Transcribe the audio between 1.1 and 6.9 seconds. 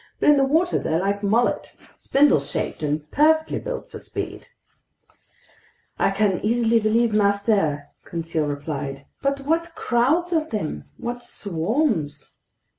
mullet, spindle shaped and perfectly built for speed." "I can easily